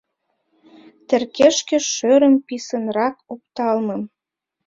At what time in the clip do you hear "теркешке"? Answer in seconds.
1.07-1.77